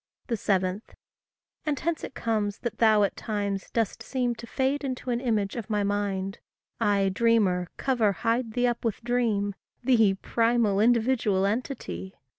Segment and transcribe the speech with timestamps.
[0.33, 0.81] 7.
[1.63, 5.55] And hence it comes that thou at times dost seem To fade into an image
[5.55, 6.39] of my mind;
[6.79, 9.53] I, dreamer, cover, hide thee up with dream,
[9.83, 12.15] Thee, primal, individual entity!